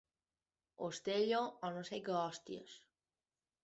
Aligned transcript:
Ostello 0.87 1.43
o 1.69 1.73
no 1.79 1.87
sé 1.93 2.03
què 2.09 2.19
hòsties. 2.25 2.83